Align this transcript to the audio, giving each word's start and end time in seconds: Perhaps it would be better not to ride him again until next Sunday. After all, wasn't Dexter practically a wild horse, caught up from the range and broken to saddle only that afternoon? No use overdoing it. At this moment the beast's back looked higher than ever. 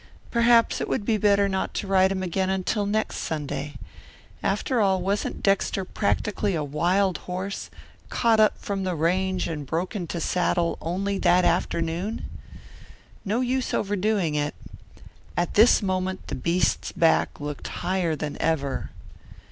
Perhaps 0.31 0.81
it 0.81 0.87
would 0.87 1.05
be 1.05 1.17
better 1.17 1.47
not 1.47 1.75
to 1.75 1.85
ride 1.85 2.11
him 2.11 2.23
again 2.23 2.49
until 2.49 2.87
next 2.87 3.17
Sunday. 3.17 3.75
After 4.41 4.81
all, 4.81 4.99
wasn't 4.99 5.43
Dexter 5.43 5.85
practically 5.85 6.55
a 6.55 6.63
wild 6.63 7.19
horse, 7.29 7.69
caught 8.09 8.39
up 8.39 8.57
from 8.57 8.83
the 8.83 8.95
range 8.95 9.47
and 9.47 9.63
broken 9.63 10.07
to 10.07 10.19
saddle 10.19 10.75
only 10.81 11.19
that 11.19 11.45
afternoon? 11.45 12.25
No 13.23 13.41
use 13.41 13.75
overdoing 13.75 14.33
it. 14.33 14.55
At 15.37 15.53
this 15.53 15.83
moment 15.83 16.25
the 16.29 16.33
beast's 16.33 16.91
back 16.91 17.39
looked 17.39 17.67
higher 17.67 18.15
than 18.15 18.37
ever. 18.41 18.89